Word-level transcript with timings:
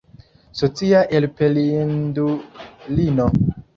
Socia 0.61 1.01
elpelindulino! 1.19 3.29